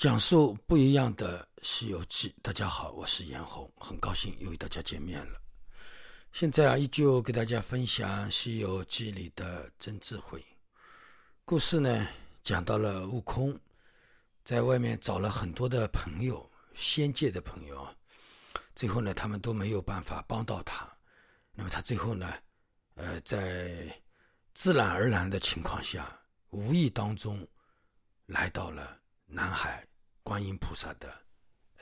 [0.00, 2.30] 讲述不一样的《西游记》。
[2.40, 5.38] 大家好，我是严红，很高兴又与大家见面了。
[6.32, 10.42] 现在啊，依旧给大家分享《西游记》里的真智慧
[11.44, 12.08] 故事呢。
[12.42, 13.54] 讲到了悟空
[14.42, 17.94] 在外面找了很多的朋友，仙界的朋友啊，
[18.74, 20.90] 最后呢，他们都没有办法帮到他。
[21.52, 22.32] 那么他最后呢，
[22.94, 23.94] 呃，在
[24.54, 27.46] 自然而然的情况下，无意当中
[28.24, 29.86] 来到了南海。
[30.22, 31.12] 观音菩萨的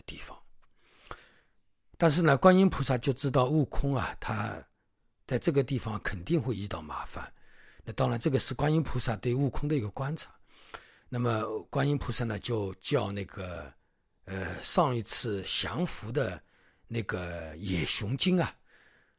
[0.06, 0.38] 地方，
[1.97, 4.56] 但是呢，观音菩萨就知道悟空啊，他
[5.27, 7.30] 在这个地方肯定会遇到麻烦。
[7.84, 10.30] 那当然，这个是观音菩萨对悟空的一个观察。
[11.09, 13.73] 那么，观音菩萨呢，就叫那个
[14.24, 16.41] 呃上一次降服的
[16.86, 18.55] 那个野熊精啊，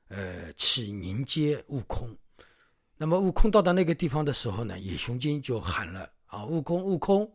[0.07, 2.15] 呃去迎接悟空。
[2.95, 7.29] 那么，悟空到达那个地方的时候呢，野熊精就喊了啊，悟空，悟空。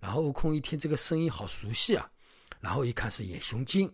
[0.00, 2.08] 然后悟空一听这个声音好熟悉啊，
[2.60, 3.92] 然后一看是野熊精，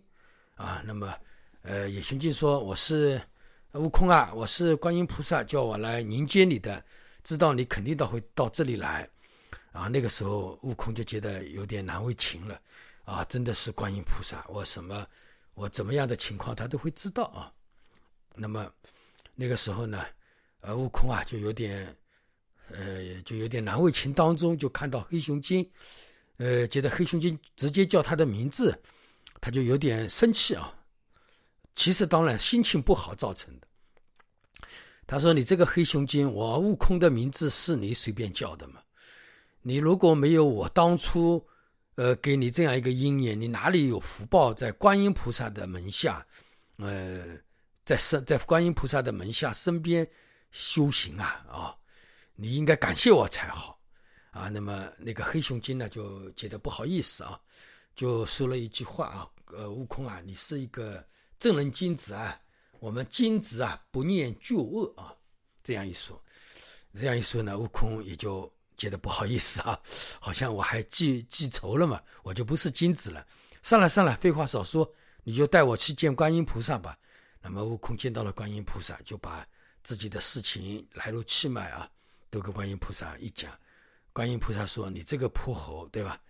[0.55, 1.15] 啊，那么，
[1.63, 3.21] 呃，野熊精说：“我是
[3.73, 6.85] 悟空啊，我是观音菩萨叫我来迎接你的，
[7.23, 9.09] 知道你肯定到会到这里来。”
[9.73, 12.61] 啊，那个时候悟空就觉得有点难为情了，
[13.05, 15.07] 啊，真的是观音菩萨，我什么，
[15.55, 17.51] 我怎么样的情况他都会知道啊。
[18.35, 18.71] 那么
[19.35, 20.05] 那个时候呢，
[20.61, 21.97] 呃，悟空啊就有点。
[22.71, 25.69] 呃，就有点难为情，当中就看到黑熊精，
[26.39, 28.77] 呃，觉得黑熊精直接叫他的名字，
[29.41, 30.75] 他就有点生气啊。
[31.75, 33.67] 其实当然心情不好造成的。
[35.07, 38.81] 他说：“你这个黑熊精，我悟空的名字是你随便叫的吗？
[39.61, 41.47] 你如果没有我当初，
[41.97, 46.27] 呃，给你这样一个姻缘，你哪里有福报在观音菩萨的门下，
[46.79, 47.23] 呃，
[47.85, 50.09] 在身在观音菩萨的门下身边
[50.53, 51.77] 修行啊啊？”
[52.37, 53.79] 你应该感谢我才好，
[54.31, 57.41] 啊，那么那个黑熊精呢就觉得不好意思啊，
[57.95, 61.07] 就说了一句话啊，呃，悟空啊，你是一个
[61.39, 62.41] 正人君子啊，
[62.81, 65.15] 我们君子啊不念旧恶啊，
[65.63, 66.21] 这样一说，
[66.93, 69.79] 这样一说呢，悟空也就觉得不好意思啊，
[70.21, 73.25] 好像我还记记仇了嘛，我就不是君子了，
[73.63, 76.99] 算了算了，废话少说，你就带我去见观音菩萨吧。
[77.41, 79.47] 那么悟空见到了观音菩萨，就把
[79.83, 81.89] 自己的事情来龙去脉啊。
[82.35, 83.57] 都跟观音菩萨一讲，
[84.13, 86.21] 观音菩萨说：“你这个泼猴，对吧？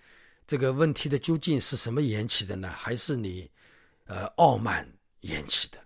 [0.46, 2.68] 这个问题的究竟是什么引起的呢？
[2.68, 3.50] 还是你，
[4.04, 4.86] 呃，傲慢
[5.20, 5.78] 引起的，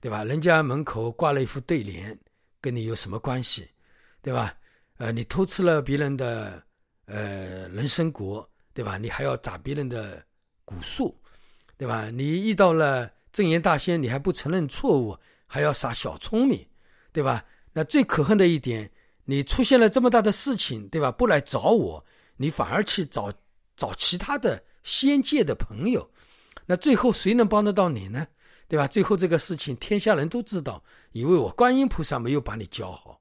[0.00, 0.24] 对吧？
[0.24, 2.18] 人家门口挂了一副对联，
[2.60, 3.70] 跟你有什么关系，
[4.20, 4.52] 对吧？
[4.96, 6.60] 呃，你偷吃了别人的，
[7.04, 8.98] 呃，人参果，对吧？
[8.98, 10.20] 你还要砸别人的
[10.64, 11.16] 古树，
[11.76, 12.10] 对吧？
[12.10, 16.66] 你遇到了正言大仙，你还不承认错误，还要耍小聪明，
[17.12, 17.44] 对吧？
[17.72, 18.90] 那最可恨的一点。”
[19.32, 21.10] 你出现了这么大的事情，对吧？
[21.10, 22.04] 不来找我，
[22.36, 23.32] 你反而去找
[23.74, 26.06] 找其他的仙界的朋友，
[26.66, 28.26] 那最后谁能帮得到你呢？
[28.68, 28.86] 对吧？
[28.86, 33.18] 最后这个事情天下人都知道，以为我观音菩萨没有把你教好，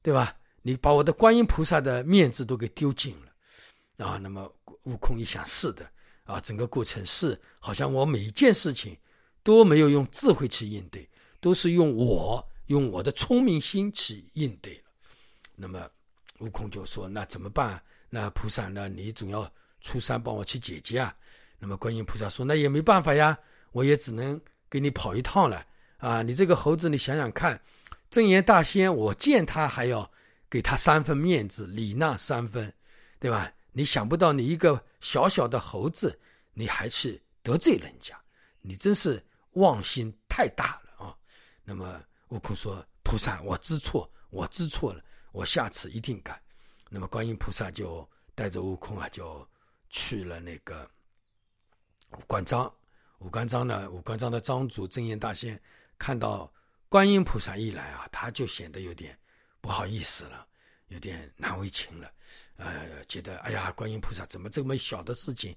[0.00, 0.34] 对吧？
[0.62, 4.16] 你把我的观音菩萨的面子都给丢尽了啊！
[4.16, 4.50] 那么
[4.84, 5.86] 悟空一想，是的
[6.24, 8.96] 啊，整个过程是好像我每一件事情
[9.42, 11.06] 都没有用智慧去应对，
[11.38, 14.82] 都是用我用我的聪明心去应对。
[15.54, 15.88] 那么，
[16.38, 17.80] 悟空就说：“那怎么办？
[18.10, 19.50] 那菩萨，那你总要
[19.80, 21.14] 出山帮我去解决啊。”
[21.58, 23.38] 那么观音菩萨说：“那也没办法呀，
[23.72, 25.64] 我也只能给你跑一趟了
[25.98, 26.20] 啊！
[26.20, 27.58] 你这个猴子，你想想看，
[28.10, 30.10] 真言大仙，我见他还要
[30.50, 32.72] 给他三分面子，礼让三分，
[33.18, 33.50] 对吧？
[33.72, 36.18] 你想不到，你一个小小的猴子，
[36.52, 38.20] 你还去得罪人家，
[38.60, 41.16] 你真是妄心太大了啊！”
[41.64, 45.00] 那么悟空说：“菩萨，我知错，我知错了。”
[45.34, 46.40] 我下次一定改。
[46.88, 49.46] 那么观音菩萨就带着悟空啊，就
[49.90, 50.88] 去了那个
[52.12, 52.72] 五关张。
[53.18, 55.60] 五关张呢，五关张的张主正言大仙
[55.98, 56.50] 看到
[56.88, 59.18] 观音菩萨一来啊，他就显得有点
[59.60, 60.46] 不好意思了，
[60.86, 62.12] 有点难为情了。
[62.56, 65.56] 呃，觉得哎呀，观音菩萨怎么这么小的事情，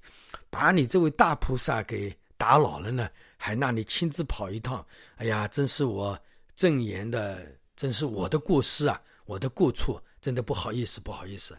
[0.49, 3.07] 把你这位大菩萨给打扰了呢？
[3.37, 4.83] 还让你亲自跑一趟？
[5.17, 6.19] 哎呀，真是我
[6.55, 7.45] 正言的，
[7.75, 8.99] 真是我的过失啊！
[9.27, 11.55] 我的过错，真的不好意思，不好意思，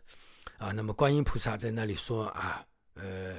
[0.56, 3.36] 啊，那么观音菩萨在那里说啊，呃，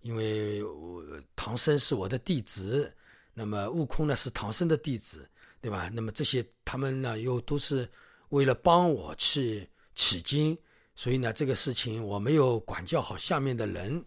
[0.00, 1.04] 因为我
[1.36, 2.90] 唐僧是我的弟子，
[3.34, 5.28] 那么悟空呢是唐僧的弟子，
[5.60, 5.90] 对吧？
[5.92, 7.86] 那么这些他们呢又都是
[8.30, 10.56] 为了帮我去取经，
[10.94, 14.02] 所以呢这个事情我没有管教好下面的人，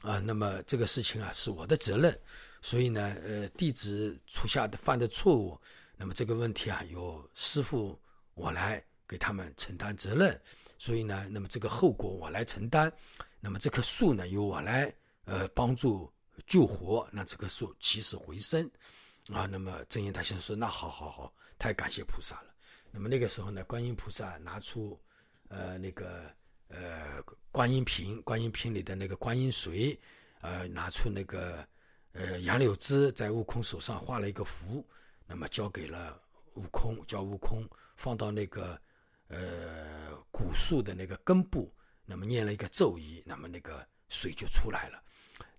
[0.00, 2.16] 啊，那么这个事情啊是我的责任，
[2.62, 5.60] 所以呢，呃，弟子出下的犯的错误，
[5.96, 7.98] 那么这个问题啊由师傅
[8.34, 8.80] 我来。
[9.08, 10.38] 给他们承担责任，
[10.78, 12.92] 所以呢，那么这个后果我来承担。
[13.40, 14.92] 那么这棵树呢由我来
[15.24, 16.12] 呃帮助
[16.46, 18.68] 救活，那这棵树起死回生
[19.32, 19.46] 啊。
[19.46, 22.54] 那么正言大仙说：“那好好好，太感谢菩萨了。”
[22.92, 25.00] 那么那个时候呢，观音菩萨拿出
[25.48, 26.30] 呃那个
[26.68, 29.98] 呃观音瓶，观音瓶里的那个观音水，
[30.40, 31.66] 呃拿出那个
[32.12, 34.84] 呃杨柳枝，在悟空手上画了一个符，
[35.26, 36.20] 那么交给了
[36.54, 38.80] 悟空，叫悟空放到那个
[39.28, 41.72] 呃古树的那个根部，
[42.04, 45.02] 那么念了一个咒语，那么那个水就出来了。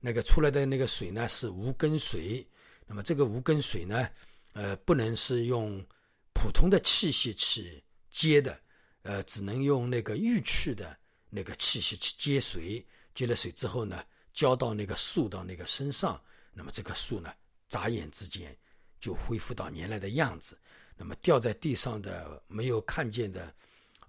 [0.02, 2.48] 那个出来的那个水呢是无根水，
[2.86, 4.10] 那么这个无根水呢，
[4.54, 5.84] 呃不能是用。
[6.32, 8.58] 普通的器械去接的，
[9.02, 10.98] 呃，只能用那个玉器的
[11.30, 16.22] 那个器械去接水，接了水之后呢，浇到那个树到那个身上，
[16.54, 17.34] 那么这棵树呢，
[17.68, 18.58] 眨眼之间
[19.02, 20.58] 就恢复到原来的样子。
[21.02, 23.56] 那么掉在地上的没有看见的，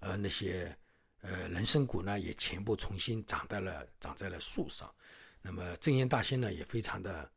[0.01, 0.75] 呃，那些
[1.21, 4.93] 呃人参果呢，也全部重新长在了长在了树上。
[5.41, 7.31] 那么正言大仙呢，也非常的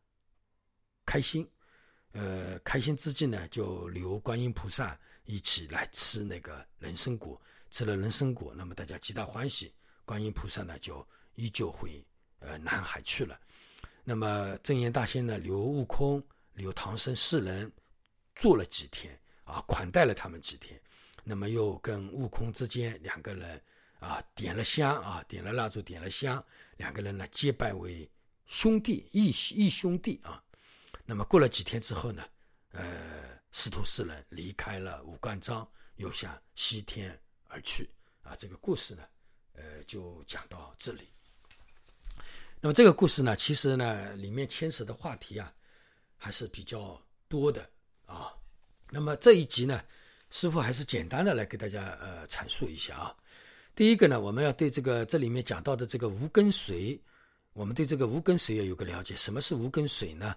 [1.07, 1.49] 开心。
[2.11, 7.41] 呃，开心之际呢，就留观音菩萨一起来吃那个人参果，
[7.71, 9.73] 吃了人参果，那么大家皆大欢喜。
[10.05, 12.05] 观音菩萨呢，就依旧回
[12.41, 13.39] 呃南海去了。
[14.03, 16.21] 那么正言大仙呢，留悟空、
[16.55, 17.73] 留唐僧四人
[18.35, 20.81] 住了几天啊，款待了他们几天。
[21.23, 23.63] 那么又跟悟空之间两个人
[23.99, 26.45] 啊，点了香啊，点了蜡烛，点了香，
[26.77, 28.11] 两个人呢结拜为
[28.47, 30.43] 兄弟，义义兄弟啊。
[31.07, 32.23] 那么过了几天之后呢，
[32.73, 37.19] 呃，师徒四人离开了五关张，又向西天
[37.49, 37.89] 而去。
[38.23, 39.03] 啊，这个故事呢，
[39.55, 41.09] 呃，就讲到这里。
[42.61, 45.53] 那么这个故事呢，其实呢，里面牵扯的话题啊，
[46.17, 47.71] 还是比较多的
[48.07, 48.35] 啊。
[48.91, 49.83] 那么这一集呢，
[50.31, 53.15] 师傅还是简单的来给大家呃阐述一下啊。
[53.75, 57.01] 第一个呢，我们要对这个这里面讲到的这个无根水，
[57.53, 59.17] 我们对这个无根水要有个了解。
[59.17, 60.37] 什么是无根水呢？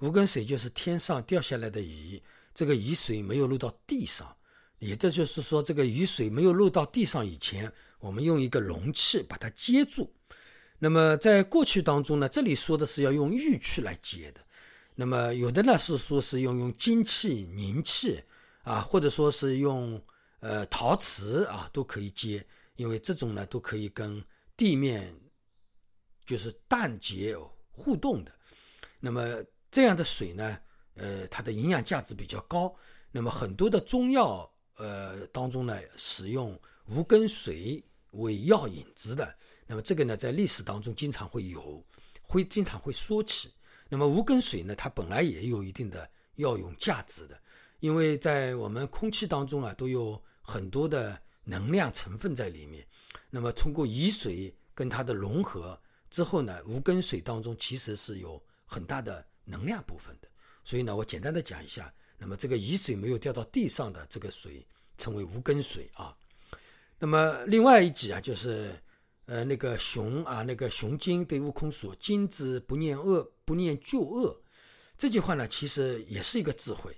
[0.00, 2.22] 无根水就是天上掉下来的雨，
[2.54, 4.36] 这个雨水没有落到地上，
[4.78, 10.12] 也这就是说，这个雨水没有落到地上以前，我们用一个容器把它接住。
[10.78, 14.40] 那么在过去当中呢，这里说的是要用玉器来接的，
[14.96, 18.20] 那么有的呢是说是用用金器、银器
[18.64, 20.02] 啊，或者说是用
[20.40, 22.44] 呃陶瓷啊都可以接，
[22.74, 24.20] 因为这种呢都可以跟
[24.56, 25.14] 地面
[26.24, 27.36] 就是淡结
[27.70, 28.32] 互动的，
[28.98, 29.22] 那么。
[29.68, 30.58] 这样的水呢，
[30.94, 32.74] 呃，它的营养价值比较高。
[33.10, 39.36] 那么很多的中药，呃，当中呢，使用无根水为药引子的。
[39.66, 41.84] 那么这个呢，在历史当中经常会有，
[42.22, 43.50] 会经常会说起。
[43.88, 47.40] 那么无根水呢，它本来也有一定的药用价值的，
[47.80, 52.86] 因为在我们空气当中啊，都有很多的能量成分在里面。
[53.30, 55.78] 那么通过雨水跟它的融合
[56.10, 59.24] 之后呢，无根水当中其实是有很大的。
[59.48, 60.26] 能量部分的，
[60.64, 61.94] 所以呢，我简单的讲一下。
[62.18, 64.66] 那么这个雨水没有掉到地上的这个水
[64.98, 66.12] 称为无根水啊。
[66.98, 68.74] 那么另外一集啊，就是
[69.26, 74.36] 呃那个熊啊，那个熊精对悟空说：“精子不念恶，不念旧恶。”
[74.98, 76.96] 这句话呢，其实也是一个智慧。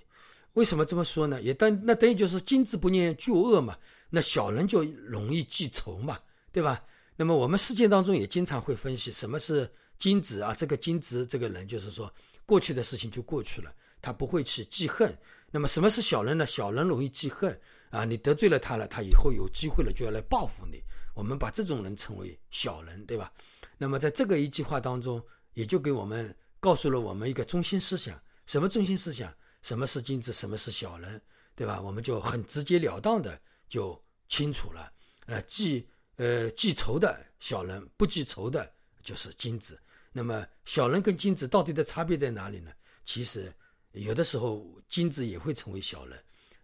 [0.53, 1.41] 为什么这么说呢？
[1.41, 3.77] 也等那等于就是精子不念旧恶嘛。
[4.09, 6.17] 那小人就容易记仇嘛，
[6.51, 6.81] 对吧？
[7.15, 10.55] 那么我们世界当中也经常会分析什么是精子啊？
[10.55, 12.11] 这个精子这个人就是说。
[12.45, 15.15] 过去的事情就过去了，他不会去记恨。
[15.51, 16.47] 那么什么是小人呢？
[16.47, 17.55] 小人容易记恨
[17.91, 18.03] 啊！
[18.03, 20.81] 你得罪了他了，他以后有机会了就要来报复你。
[21.19, 23.29] 我们把这种人称为小人，对吧？
[23.77, 25.21] 那么在这个一句话当中，
[25.53, 29.29] 也就给我们告诉了我们一个中心思想：什么中心思想？
[29.61, 30.31] 什么是金子？
[30.31, 31.21] 什么是小人？
[31.55, 31.81] 对吧？
[31.81, 34.89] 我们就很直截了当的就清楚了。
[35.25, 35.85] 呃，记
[36.15, 38.71] 呃记仇的小人，不记仇的
[39.03, 39.77] 就是金子。
[40.13, 42.71] 那么，小人跟金子到底的差别在哪里呢？
[43.03, 43.53] 其实，
[43.91, 46.17] 有的时候金子也会成为小人，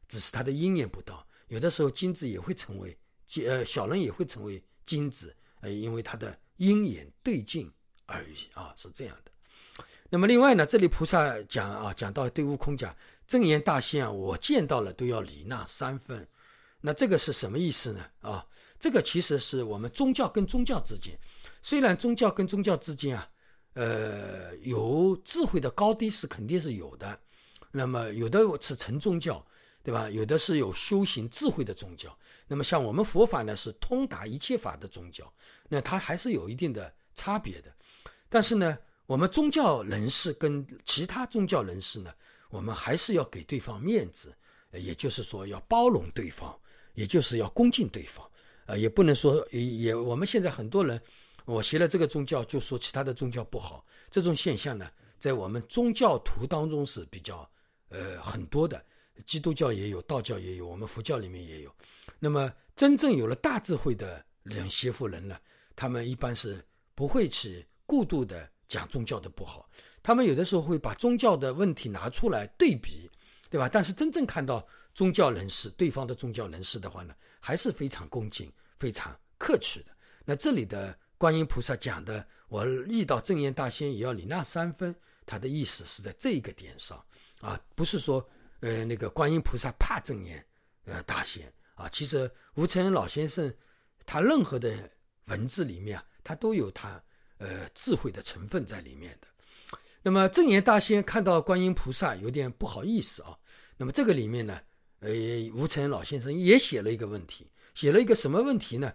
[0.07, 2.97] 只是他的因缘不到；有的时候金子也会成为，
[3.45, 7.71] 呃，小人也会成为金子，呃，因为他的因缘对境
[8.05, 9.31] 而已啊，是这样的。
[10.09, 12.95] 那么，另外呢，这里菩萨讲啊，讲到对悟空讲
[13.27, 16.27] 正言大仙啊，我见到了都要礼纳三分。
[16.81, 18.05] 那这个是什么意思呢？
[18.21, 18.45] 啊，
[18.79, 21.17] 这个其实是我们宗教跟宗教之间，
[21.61, 23.29] 虽然宗教跟宗教之间啊。
[23.77, 27.19] 呃，有智慧的高低是肯定是有的，
[27.73, 29.45] 那么有的是成宗教，
[29.85, 30.09] 对吧？
[30.09, 32.17] 有的是有修行智慧的宗教。
[32.47, 35.31] 那么像我们佛法呢，是通达一切法的宗教，
[35.69, 37.71] 那它还是有一定的差别的。
[38.29, 38.75] 但是呢，
[39.05, 42.11] 我们宗教人士跟其他宗教人士呢，
[42.49, 44.35] 我们还是要给对方面子，
[44.71, 46.59] 也就是说要包容对方，
[46.95, 48.27] 也就是要恭敬对方。
[48.65, 50.99] 呃，也不能说也也，我们现在很多人。
[51.45, 54.89] 我学了这个宗教就说其他的宗教不好，这种现象呢，
[55.19, 57.47] 在我们宗教徒当中是比较
[57.89, 58.83] 呃很多的，
[59.25, 61.73] 基督教也有，道教也有，我们佛教里面也有。
[62.19, 65.37] 那么真正有了大智慧的人学佛人呢，
[65.75, 69.69] 他们一般是不会去过度的讲宗教的不好，
[70.03, 73.09] 他们有的时候会把宗教的问题拿出来对比，
[73.49, 73.69] 对吧？
[73.69, 79.87] 但是真正看到宗教人士对方的宗教人士的话呢，还是非常恭敬、非常客气的。
[80.25, 80.97] 那这里的。
[81.17, 84.93] 观音菩萨讲的，我遇到正言大仙也要礼纳三分，
[85.25, 87.01] 他的意思是在这个点上
[87.39, 88.23] 啊，不是说
[88.59, 90.43] 呃那个观音菩萨怕正言
[90.85, 93.53] 呃大仙啊，其实吴承恩老先生
[94.05, 94.89] 他任何的
[95.25, 97.01] 文字里面啊，他都有他
[97.37, 99.27] 呃智慧的成分在里面的。
[100.01, 103.37] 那么正言大仙看到观音菩萨有点不好意思啊，
[103.77, 104.59] 那么这个里面呢，
[104.99, 105.11] 呃
[105.53, 108.93] 吴承恩老先生也写了一个问题，写了一个什么问题呢？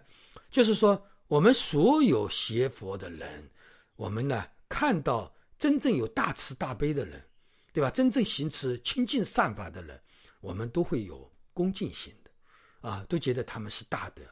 [0.49, 1.01] 就是说。
[1.31, 3.49] 我们所有学佛的人，
[3.95, 7.23] 我们呢看到真正有大慈大悲的人，
[7.71, 7.89] 对吧？
[7.89, 9.99] 真正行持清净善法的人，
[10.39, 12.31] 我们都会有恭敬心的，
[12.87, 14.23] 啊，都觉得他们是大德。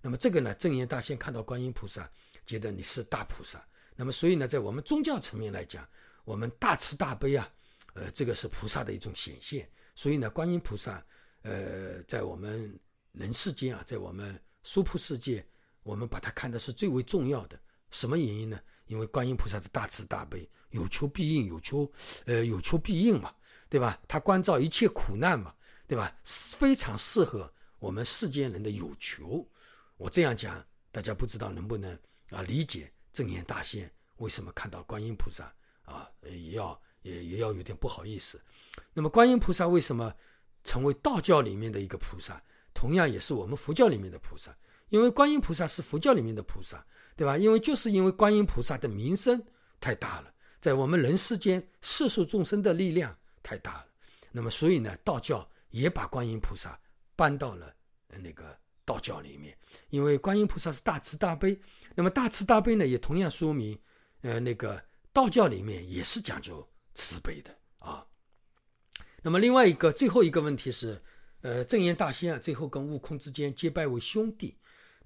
[0.00, 2.10] 那么这个呢，正言大仙看到观音菩萨，
[2.44, 3.66] 觉得你是大菩萨。
[3.94, 5.88] 那么所以呢，在我们宗教层面来讲，
[6.24, 7.50] 我们大慈大悲啊，
[7.94, 9.68] 呃，这个是菩萨的一种显现。
[9.94, 11.04] 所以呢，观音菩萨，
[11.42, 12.78] 呃，在我们
[13.12, 15.46] 人世间啊，在我们娑婆世界。
[15.82, 17.56] 我们把它看的是最为重要的，
[17.92, 18.58] 什么原因呢？
[18.86, 21.90] 因为观音菩萨是大慈大悲，有求必应，有求，
[22.24, 23.34] 呃，有求必应嘛，
[23.68, 24.00] 对吧？
[24.06, 25.54] 他关照一切苦难嘛，
[25.86, 26.14] 对吧？
[26.24, 29.46] 非常适合我们世间人的有求。
[29.96, 31.92] 我这样讲，大家不知道能不能
[32.30, 35.52] 啊理解正言大仙为什么看到观音菩萨
[35.84, 38.40] 啊也要也也要有点不好意思。
[38.92, 40.14] 那么观音菩萨为什么
[40.64, 42.42] 成为道教里面的一个菩萨，
[42.74, 44.54] 同样也是我们佛教里面的菩萨？
[44.90, 46.84] 因为观音菩萨是佛教里面的菩萨，
[47.16, 47.38] 对吧？
[47.38, 49.42] 因为就是因为观音菩萨的名声
[49.80, 53.86] 太大了，在我们人世间世俗众生的力量太大了，
[54.30, 56.78] 那么所以呢，道教也把观音菩萨
[57.16, 57.74] 搬到了
[58.22, 58.54] 那个
[58.84, 59.56] 道教里面。
[59.88, 61.58] 因为观音菩萨是大慈大悲，
[61.94, 63.78] 那么大慈大悲呢，也同样说明，
[64.20, 64.82] 呃，那个
[65.12, 68.06] 道教里面也是讲究慈悲的啊。
[69.22, 71.02] 那么另外一个最后一个问题是，
[71.40, 74.54] 呃，正言大仙啊，最后跟悟空之间结拜为兄弟。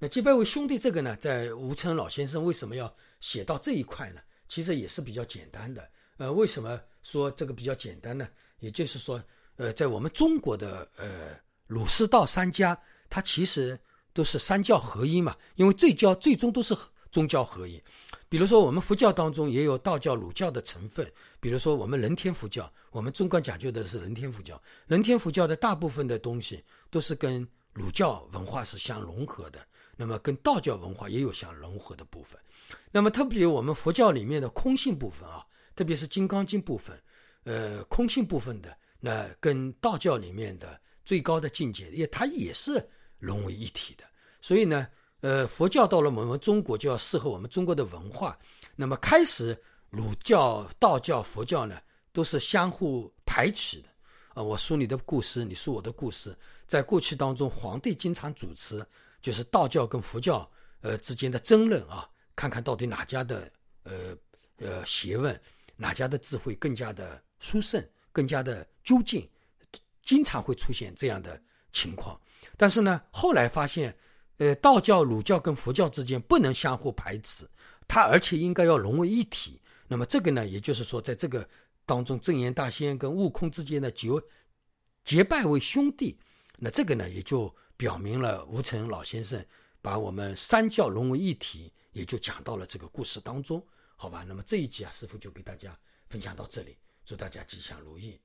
[0.02, 2.90] 那结拜为兄弟这个呢，在吴承老先生为什么要
[3.20, 4.20] 写到这一块呢？
[4.48, 5.86] 其实也是比较简单的。
[6.16, 8.26] 呃，为什么说这个比较简单呢？
[8.60, 9.22] 也就是说，
[9.56, 12.76] 呃，在我们中国的呃儒释道三家，
[13.10, 13.78] 它其实
[14.14, 15.36] 都是三教合一嘛。
[15.56, 16.74] 因为最教最终都是
[17.10, 17.78] 宗教合一。
[18.30, 21.06] 比如说，我们佛教当中也有道教、儒教的成分。
[21.40, 24.58] 比如说，我们人天佛教，我们中观讲究的是人天佛教。
[24.86, 29.60] 人天佛教的大部分的东西都是跟儒教文化是相融合的。
[30.00, 32.40] 那么跟道教文化也有相融合的部分，
[32.90, 36.98] 那么特别我们佛教里面的空性部分啊，特别是《金刚经》部分，
[37.44, 42.82] 呃，空性部分的，那跟道教里面的最高的境界，也它也是
[43.18, 44.04] 融为一体的。
[44.40, 44.88] 所以呢，
[45.20, 48.38] 呃，佛教到了我们中国就要适合我们中国的文化。
[48.74, 49.54] 那么开始
[49.90, 51.78] 儒教、道教、佛教呢，
[52.10, 53.88] 都是相互排斥的
[54.32, 54.42] 啊。
[54.42, 56.34] 我说你的故事，你说我的故事，
[56.66, 58.82] 在过去当中，皇帝经常主持。
[59.20, 60.50] 就是道教跟佛教
[60.80, 63.50] 呃之间的争论啊，看看到底哪家的
[63.82, 64.16] 呃
[64.56, 65.38] 呃学问，
[65.76, 69.28] 哪家的智慧更加的殊胜，更加的究竟，
[70.02, 72.18] 经常会出现这样的情况。
[72.56, 73.94] 但是呢，后来发现，
[74.38, 77.46] 呃，道教、儒教跟佛教之间不能相互排斥，
[77.86, 79.60] 它而且应该要融为一体。
[79.86, 81.46] 那么这个呢，也就是说，在这个
[81.84, 84.08] 当中，正言大仙跟悟空之间的结
[85.04, 86.18] 结拜为兄弟，
[86.56, 87.54] 那这个呢，也就。
[87.80, 89.42] 表明了吴承恩老先生
[89.80, 94.22] 把我们三教融为一体，也就讲到了这个故事当中，好吧？
[94.28, 95.74] 那么这一集啊，师傅就给大家
[96.06, 98.20] 分享到这里，祝大家吉祥如意。